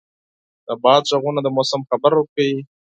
د 0.67 0.69
باد 0.83 1.03
ږغونه 1.09 1.39
د 1.43 1.47
موسم 1.55 1.81
خبر 1.89 2.11
ورکوي. 2.15 2.57